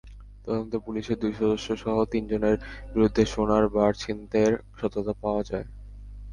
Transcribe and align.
তদন্তে 0.45 0.77
পুলিশের 0.85 1.17
দুই 1.19 1.33
সদস্যসহ 1.33 1.95
তিনজনের 2.11 2.55
বিরুদ্ধে 2.93 3.23
সোনার 3.25 3.65
বার 3.75 3.91
ছিনতাইয়ের 4.01 4.55
সত্যতা 4.79 5.13
পাওয়া 5.21 5.41
যায়। 5.49 5.67